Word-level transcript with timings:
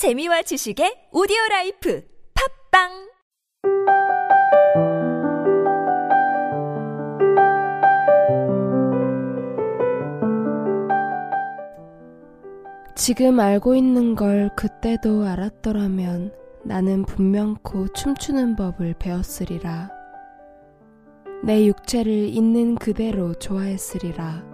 재미와 0.00 0.40
지식의 0.40 1.10
오디오 1.12 1.36
life 1.50 2.02
팟빵 2.72 2.88
지금 12.96 13.38
알고 13.38 13.74
있는 13.74 14.14
걸 14.14 14.48
그때도 14.56 15.26
알았더라면 15.26 16.32
나는 16.64 17.04
분명코 17.04 17.88
춤추는 17.92 18.56
법을 18.56 18.94
배웠으리라. 18.98 19.90
내 21.44 21.66
육체를 21.66 22.10
있는 22.10 22.76
그대로 22.76 23.34
좋아했으리라. 23.34 24.49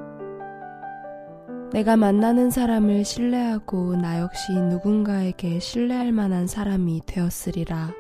내가 1.73 1.97
만나는 1.97 2.51
사람을 2.51 3.05
신뢰하고 3.05 3.97
나 3.97 4.21
역시 4.21 4.53
누군가에게 4.53 5.59
신뢰할 5.59 6.13
만한 6.13 6.47
사람이 6.47 7.03
되었으리라. 7.07 7.93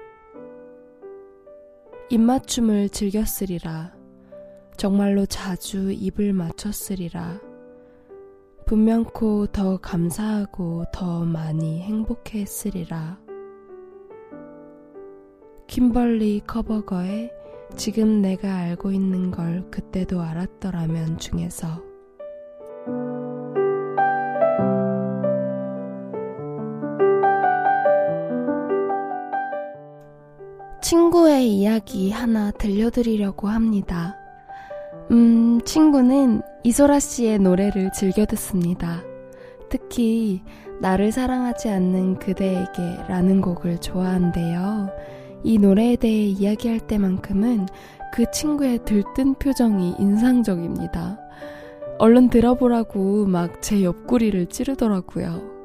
입맞춤을 2.09 2.89
즐겼으리라. 2.91 3.93
정말로 4.77 5.27
자주 5.27 5.91
입을 5.91 6.33
맞췄으리라. 6.33 7.41
분명코 8.67 9.47
더 9.49 9.79
감사하고 9.79 10.85
더 10.93 11.25
많이 11.25 11.81
행복해 11.81 12.41
했으리라. 12.41 13.19
킴벌리 15.67 16.43
커버거의 16.47 17.33
지금 17.77 18.23
내가 18.23 18.55
알고 18.55 18.93
있는 18.93 19.33
걸 19.33 19.69
그때도 19.71 20.23
알았더라면 20.23 21.19
중에서 21.19 21.83
친구의 30.87 31.53
이야기 31.53 32.13
하나 32.13 32.53
들려드리려고 32.53 33.49
합니다. 33.49 34.17
음, 35.11 35.61
친구는 35.65 36.43
이소라 36.63 37.01
씨의 37.01 37.41
노래를 37.41 37.91
즐겨 37.91 38.25
듣습니다. 38.25 39.03
특히 39.69 40.45
나를 40.81 41.11
사랑하지 41.11 41.71
않는 41.71 42.21
그대에게 42.21 42.99
라는 43.09 43.41
곡을 43.41 43.79
좋아한대요. 43.79 44.91
이 45.43 45.59
노래에 45.59 45.97
대해 45.97 46.27
이야기할 46.27 46.79
때만큼은 46.79 47.67
그 48.13 48.31
친구의 48.31 48.85
들뜬 48.85 49.35
표정이 49.35 49.97
인상적입니다. 49.99 51.19
얼른 51.99 52.31
들어보라고 52.31 53.27
막 53.27 53.61
제 53.61 53.83
옆구리를 53.83 54.47
찌르더라고요. 54.47 55.56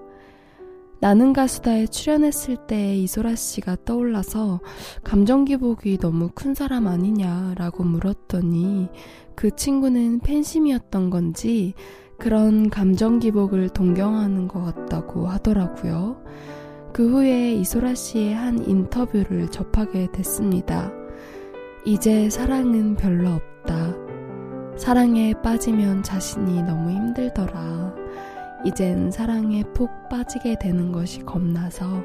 나는 1.02 1.34
가수다에 1.34 1.88
출연했을 1.88 2.58
때 2.68 2.96
이소라 2.96 3.34
씨가 3.34 3.78
떠올라서 3.86 4.60
감정 5.04 5.46
기복이 5.46 5.98
너무 5.98 6.30
큰 6.32 6.54
사람 6.54 6.86
아니냐라고 6.86 7.84
물었더니 7.84 8.88
그 9.34 9.50
친구는 9.56 10.20
팬심이었던 10.20 11.10
건지 11.10 11.74
그런 12.20 12.70
감정 12.70 13.18
기복을 13.18 13.70
동경하는 13.70 14.48
것 14.48 14.64
같다고 14.64 15.26
하더라고요. 15.26 16.22
그 16.94 17.12
후에 17.12 17.54
이소라 17.54 17.96
씨의 17.96 18.36
한 18.36 18.64
인터뷰를 18.64 19.50
접하게 19.50 20.08
됐습니다. 20.12 20.92
이제 21.84 22.30
사랑은 22.30 22.96
별로 22.96 23.32
없다. 23.32 23.96
사랑에 24.78 25.34
빠지면 25.42 26.04
자신이 26.04 26.62
너무 26.62 26.92
힘들더라. 26.92 27.70
이젠 28.64 29.12
사랑에 29.12 29.64
푹 29.73 29.90
빠지게 30.09 30.59
되는 30.59 30.92
것이 30.92 31.23
겁나서 31.23 32.04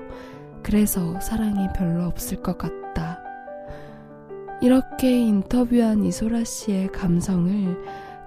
그래서 0.62 1.20
사랑이 1.20 1.68
별로 1.74 2.04
없을 2.04 2.42
것 2.42 2.58
같다. 2.58 3.20
이렇게 4.62 5.20
인터뷰한 5.20 6.04
이소라 6.04 6.44
씨의 6.44 6.92
감성을 6.92 7.76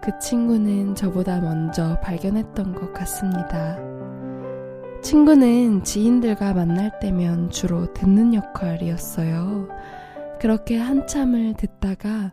그 0.02 0.18
친구는 0.20 0.96
저보다 0.96 1.42
먼저 1.42 2.00
발견했던 2.02 2.76
것 2.76 2.94
같습니다. 2.94 3.78
친구는 5.02 5.84
지인들과 5.84 6.54
만날 6.54 7.00
때면 7.00 7.50
주로 7.50 7.92
듣는 7.94 8.34
역할이었어요. 8.34 9.68
그렇게 10.40 10.78
한참을 10.78 11.56
듣다가 11.56 12.32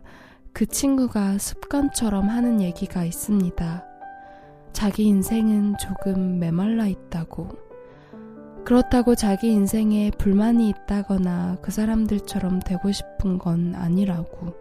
그 0.53 0.65
친구가 0.65 1.37
습관처럼 1.37 2.29
하는 2.29 2.61
얘기가 2.61 3.03
있습니다. 3.03 3.96
자기 4.77 5.05
인생은 5.05 5.77
조금 5.79 6.37
메말라 6.37 6.85
있다고. 6.85 7.47
그렇다고 8.63 9.15
자기 9.15 9.47
인생에 9.47 10.11
불만이 10.19 10.69
있다거나 10.69 11.57
그 11.63 11.71
사람들처럼 11.71 12.59
되고 12.59 12.91
싶은 12.91 13.39
건 13.39 13.73
아니라고. 13.73 14.53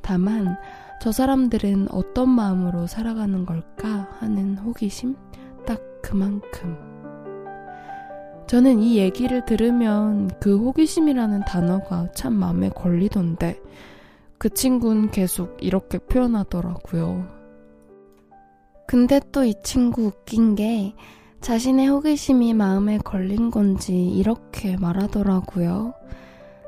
다만 0.00 0.56
저 1.00 1.12
사람들은 1.12 1.86
어떤 1.92 2.30
마음으로 2.30 2.88
살아가는 2.88 3.46
걸까 3.46 4.08
하는 4.18 4.58
호기심? 4.58 5.14
딱 5.64 5.80
그만큼. 6.02 6.76
저는 8.48 8.80
이 8.80 8.98
얘기를 8.98 9.44
들으면 9.44 10.32
그 10.40 10.58
호기심이라는 10.58 11.44
단어가 11.44 12.10
참 12.10 12.32
마음에 12.32 12.70
걸리던데 12.70 13.60
그 14.36 14.48
친구는 14.50 15.12
계속 15.12 15.56
이렇게 15.60 15.98
표현하더라고요. 15.98 17.37
근데 18.88 19.20
또 19.32 19.44
이 19.44 19.52
친구 19.62 20.06
웃긴 20.06 20.54
게 20.54 20.94
자신의 21.42 21.88
호기심이 21.88 22.54
마음에 22.54 22.96
걸린 22.96 23.50
건지 23.50 23.92
이렇게 23.92 24.78
말하더라고요. 24.78 25.92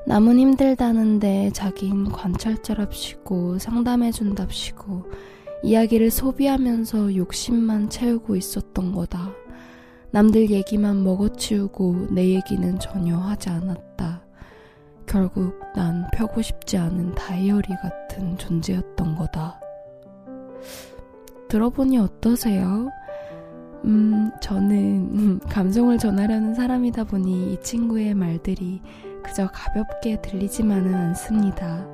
남은 0.07 0.39
힘들다는데 0.39 1.49
자긴 1.55 2.05
관찰자랍시고 2.13 3.59
상담해준답시고 3.59 5.05
이야기를 5.63 6.11
소비하면서 6.11 7.17
욕심만 7.17 7.89
채우고 7.89 8.37
있었던 8.37 8.93
거다. 8.93 9.33
남들 10.11 10.51
얘기만 10.51 11.03
먹어치우고 11.03 12.09
내 12.11 12.35
얘기는 12.35 12.79
전혀 12.79 13.17
하지 13.17 13.49
않았다. 13.49 14.23
결국 15.07 15.59
난 15.75 16.07
펴고 16.13 16.43
싶지 16.43 16.77
않은 16.77 17.15
다이어리 17.15 17.69
같은 17.81 18.37
존재였던 18.37 19.17
거다. 19.17 19.59
들어보니 21.51 21.99
어떠세요? 21.99 22.89
음, 23.85 24.31
저는 24.41 25.41
감성을 25.51 25.99
전하려는 25.99 26.55
사람이다 26.55 27.05
보니 27.05 27.53
이 27.53 27.61
친구의 27.61 28.15
말들이 28.15 28.81
그저 29.23 29.49
가볍게 29.49 30.21
들리지만은 30.23 30.95
않습니다. 30.95 31.87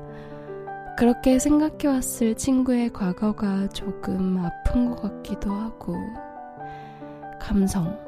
그렇게 0.96 1.38
생각해왔을 1.38 2.36
친구의 2.36 2.92
과거가 2.92 3.68
조금 3.68 4.38
아픈 4.38 4.90
것 4.90 5.02
같기도 5.02 5.52
하고, 5.52 5.96
감성. 7.40 7.98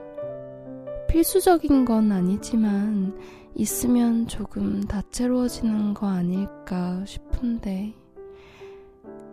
필수적인 1.08 1.86
건 1.86 2.12
아니지만 2.12 3.18
있으면 3.54 4.26
조금 4.26 4.82
다채로워지는 4.82 5.94
거 5.94 6.06
아닐까 6.08 7.02
싶은데 7.06 7.94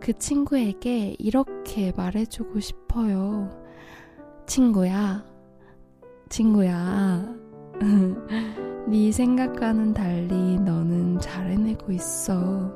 그 0.06 0.14
친구에게 0.20 1.16
이렇게 1.18 1.92
말해주고 1.98 2.60
싶어요. 2.60 3.50
친구야, 4.46 5.26
친구야. 6.30 7.28
네 8.88 9.12
생각과는 9.12 9.96
달리 9.96 10.60
너는 10.60 11.20
잘 11.20 11.48
해내고 11.48 11.92
있어. 11.92 12.72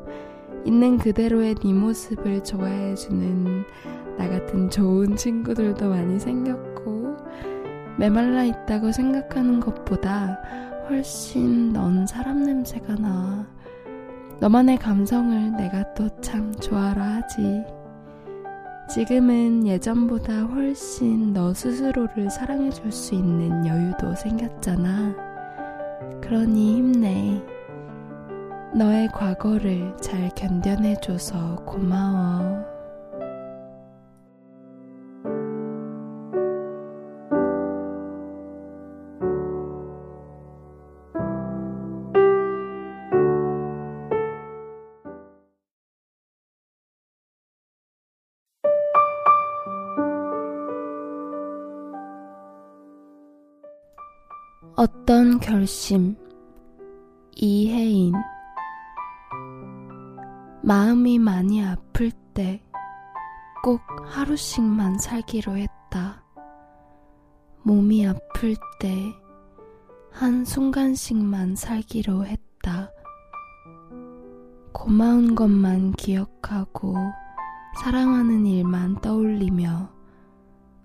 있는 0.65 0.97
그대로의 0.97 1.53
네 1.53 1.71
모습을 1.71 2.43
좋아해주는 2.43 3.63
나 4.17 4.27
같은 4.27 4.71
좋은 4.71 5.15
친구들도 5.15 5.87
많이 5.87 6.19
생겼고, 6.19 7.15
메말라 7.99 8.43
있다고 8.45 8.91
생각하는 8.91 9.59
것보다 9.59 10.41
훨씬 10.89 11.73
넌 11.73 12.07
사람 12.07 12.43
냄새가 12.43 12.95
나. 12.95 13.58
너만의 14.39 14.77
감성을 14.77 15.51
내가 15.57 15.93
또 15.93 16.07
참 16.21 16.53
좋아라 16.55 17.03
하지. 17.03 17.63
지금은 18.89 19.67
예전보다 19.67 20.43
훨씬 20.43 21.33
너 21.33 21.53
스스로를 21.53 22.29
사랑해줄 22.29 22.91
수 22.91 23.15
있는 23.15 23.67
여유도 23.67 24.15
생겼잖아. 24.15 25.13
그러니 26.21 26.77
힘내. 26.77 27.43
너의 28.73 29.09
과거를 29.09 29.95
잘 30.01 30.29
견뎌내줘서 30.29 31.57
고마워. 31.65 32.78
어떤 54.75 55.39
결심 55.39 56.15
이혜인 57.35 58.13
마음이 60.63 61.19
많이 61.19 61.63
아플 61.63 62.11
때 62.33 62.61
꼭 63.61 63.81
하루씩만 64.05 64.99
살기로 64.99 65.57
했다. 65.57 66.23
몸이 67.63 68.07
아플 68.07 68.55
때 68.79 68.95
한순간씩만 70.11 71.55
살기로 71.55 72.25
했다. 72.25 72.91
고마운 74.71 75.35
것만 75.35 75.91
기억하고 75.93 76.95
사랑하는 77.83 78.45
일만 78.45 79.01
떠올리며 79.01 79.89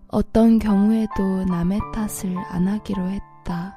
어떤 0.09 0.59
경우에도 0.59 1.45
남의 1.45 1.81
탓을 1.93 2.37
안 2.51 2.67
하기로 2.67 3.03
했다. 3.03 3.34
했다. 3.45 3.77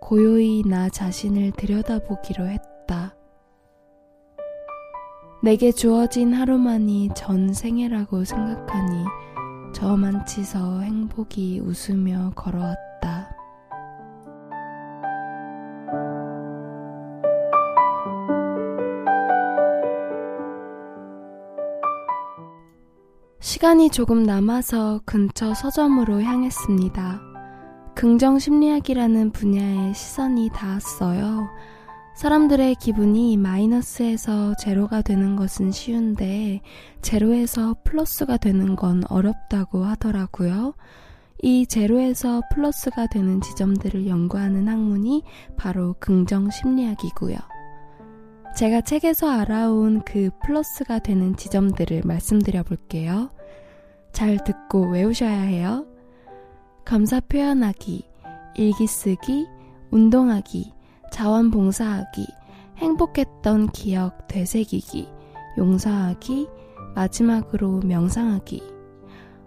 고요히 0.00 0.62
나 0.66 0.88
자신을 0.88 1.52
들여다보기로 1.52 2.46
했다. 2.48 3.14
내게 5.42 5.72
주어진 5.72 6.34
하루만이 6.34 7.10
전 7.14 7.54
생애라고 7.54 8.24
생각하니 8.24 9.04
저만치서 9.72 10.80
행복이 10.80 11.60
웃으며 11.60 12.32
걸어왔다. 12.34 13.36
시간이 23.38 23.90
조금 23.90 24.22
남아서 24.22 25.00
근처 25.06 25.54
서점으로 25.54 26.20
향했습니다. 26.22 27.29
긍정 28.00 28.38
심리학이라는 28.38 29.30
분야에 29.32 29.92
시선이 29.92 30.48
닿았어요. 30.54 31.50
사람들의 32.14 32.76
기분이 32.76 33.36
마이너스에서 33.36 34.54
제로가 34.54 35.02
되는 35.02 35.36
것은 35.36 35.70
쉬운데, 35.70 36.62
제로에서 37.02 37.76
플러스가 37.84 38.38
되는 38.38 38.74
건 38.74 39.02
어렵다고 39.10 39.84
하더라고요. 39.84 40.72
이 41.42 41.66
제로에서 41.66 42.40
플러스가 42.50 43.06
되는 43.06 43.42
지점들을 43.42 44.06
연구하는 44.06 44.66
학문이 44.66 45.22
바로 45.58 45.94
긍정 46.00 46.48
심리학이고요. 46.48 47.36
제가 48.56 48.80
책에서 48.80 49.28
알아온 49.28 50.00
그 50.06 50.30
플러스가 50.42 51.00
되는 51.00 51.36
지점들을 51.36 52.00
말씀드려 52.06 52.62
볼게요. 52.62 53.28
잘 54.10 54.42
듣고 54.42 54.88
외우셔야 54.88 55.42
해요. 55.42 55.84
감사 56.84 57.20
표현하기, 57.20 58.04
일기 58.56 58.86
쓰기, 58.86 59.46
운동하기, 59.90 60.72
자원봉사하기, 61.12 62.26
행복했던 62.78 63.68
기억 63.70 64.26
되새기기, 64.28 65.08
용서하기, 65.58 66.48
마지막으로 66.94 67.80
명상하기. 67.80 68.62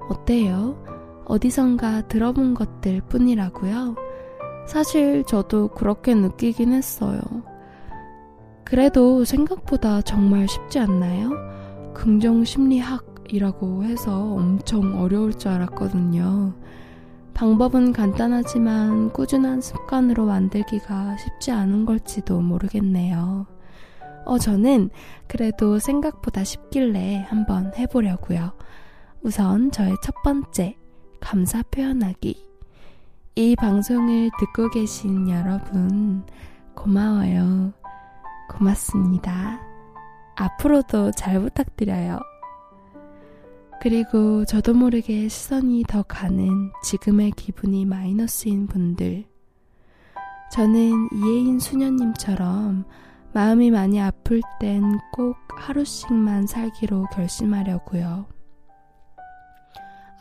어때요? 0.09 0.77
어디선가 1.25 2.07
들어본 2.07 2.53
것들 2.53 3.01
뿐이라고요? 3.09 3.95
사실 4.67 5.23
저도 5.25 5.69
그렇게 5.69 6.13
느끼긴 6.13 6.73
했어요. 6.73 7.19
그래도 8.63 9.25
생각보다 9.25 10.01
정말 10.01 10.47
쉽지 10.47 10.79
않나요? 10.79 11.31
긍정심리학이라고 11.93 13.83
해서 13.83 14.33
엄청 14.33 15.01
어려울 15.01 15.33
줄 15.33 15.51
알았거든요. 15.51 16.53
방법은 17.33 17.93
간단하지만 17.93 19.11
꾸준한 19.11 19.61
습관으로 19.61 20.25
만들기가 20.25 21.17
쉽지 21.17 21.51
않은 21.51 21.85
걸지도 21.85 22.39
모르겠네요. 22.41 23.47
어, 24.25 24.37
저는 24.37 24.89
그래도 25.27 25.79
생각보다 25.79 26.43
쉽길래 26.43 27.25
한번 27.27 27.73
해보려고요. 27.75 28.53
우선 29.21 29.71
저의 29.71 29.95
첫 30.03 30.13
번째, 30.23 30.77
감사 31.19 31.63
표현하기. 31.63 32.35
이 33.35 33.55
방송을 33.55 34.29
듣고 34.39 34.69
계신 34.69 35.29
여러분, 35.29 36.23
고마워요. 36.75 37.73
고맙습니다. 38.49 39.59
앞으로도 40.35 41.11
잘 41.11 41.39
부탁드려요. 41.39 42.19
그리고 43.83 44.45
저도 44.45 44.73
모르게 44.73 45.27
시선이 45.27 45.83
더 45.89 46.03
가는 46.03 46.71
지금의 46.85 47.31
기분이 47.31 47.83
마이너스인 47.83 48.67
분들. 48.67 49.25
저는 50.53 51.09
이혜인 51.11 51.59
수녀님처럼 51.59 52.85
마음이 53.33 53.71
많이 53.71 53.99
아플 53.99 54.41
땐 54.61 54.97
꼭 55.11 55.35
하루씩만 55.57 56.47
살기로 56.47 57.07
결심하려고요. 57.11 58.25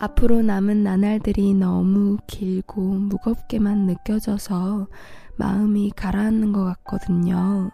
앞으로 0.00 0.42
남은 0.42 0.82
나날들이 0.82 1.54
너무 1.54 2.18
길고 2.26 2.82
무겁게만 2.82 3.86
느껴져서 3.86 4.88
마음이 5.36 5.92
가라앉는 5.94 6.50
것 6.50 6.64
같거든요. 6.64 7.70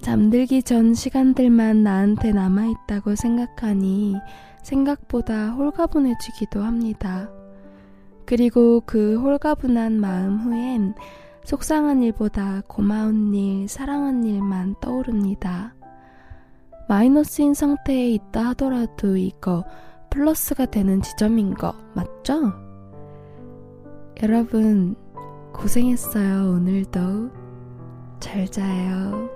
잠들기 0.00 0.62
전 0.62 0.94
시간들만 0.94 1.82
나한테 1.82 2.30
남아있다고 2.30 3.16
생각하니 3.16 4.14
생각보다 4.66 5.50
홀가분해지기도 5.50 6.60
합니다. 6.60 7.30
그리고 8.24 8.80
그 8.84 9.16
홀가분한 9.20 10.00
마음 10.00 10.38
후엔 10.38 10.94
속상한 11.44 12.02
일보다 12.02 12.62
고마운 12.66 13.32
일, 13.32 13.68
사랑한 13.68 14.24
일만 14.24 14.74
떠오릅니다. 14.80 15.74
마이너스인 16.88 17.54
상태에 17.54 18.10
있다 18.10 18.48
하더라도 18.48 19.16
이거 19.16 19.64
플러스가 20.10 20.66
되는 20.66 21.00
지점인 21.00 21.54
거 21.54 21.72
맞죠? 21.94 22.52
여러분, 24.22 24.96
고생했어요, 25.52 26.50
오늘도. 26.50 27.30
잘 28.18 28.48
자요. 28.48 29.35